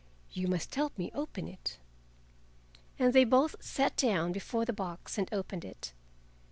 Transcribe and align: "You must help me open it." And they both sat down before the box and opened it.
"You 0.33 0.47
must 0.47 0.73
help 0.73 0.97
me 0.97 1.11
open 1.13 1.47
it." 1.47 1.77
And 2.97 3.13
they 3.13 3.23
both 3.23 3.55
sat 3.59 3.95
down 3.95 4.31
before 4.31 4.65
the 4.65 4.73
box 4.73 5.19
and 5.19 5.31
opened 5.31 5.63
it. 5.63 5.93